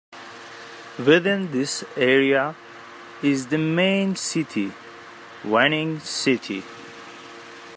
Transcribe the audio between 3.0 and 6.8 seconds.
is the main city, Wanning City.